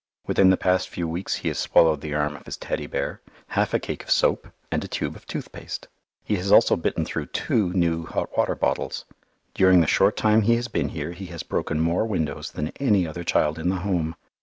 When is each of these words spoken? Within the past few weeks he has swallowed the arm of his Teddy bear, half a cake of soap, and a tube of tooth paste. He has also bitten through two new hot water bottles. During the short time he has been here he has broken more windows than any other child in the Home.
Within 0.25 0.49
the 0.49 0.57
past 0.57 0.89
few 0.89 1.07
weeks 1.07 1.35
he 1.35 1.47
has 1.49 1.59
swallowed 1.59 2.01
the 2.01 2.15
arm 2.15 2.35
of 2.35 2.47
his 2.47 2.57
Teddy 2.57 2.87
bear, 2.87 3.21
half 3.49 3.71
a 3.71 3.77
cake 3.79 4.03
of 4.03 4.09
soap, 4.09 4.47
and 4.71 4.83
a 4.83 4.87
tube 4.87 5.15
of 5.15 5.27
tooth 5.27 5.51
paste. 5.51 5.89
He 6.23 6.37
has 6.37 6.51
also 6.51 6.75
bitten 6.75 7.05
through 7.05 7.27
two 7.27 7.71
new 7.73 8.07
hot 8.07 8.35
water 8.35 8.55
bottles. 8.55 9.05
During 9.53 9.79
the 9.79 9.85
short 9.85 10.17
time 10.17 10.41
he 10.41 10.55
has 10.55 10.67
been 10.67 10.89
here 10.89 11.11
he 11.11 11.27
has 11.27 11.43
broken 11.43 11.79
more 11.79 12.05
windows 12.07 12.49
than 12.49 12.69
any 12.79 13.05
other 13.05 13.23
child 13.23 13.59
in 13.59 13.69
the 13.69 13.75
Home. 13.85 14.15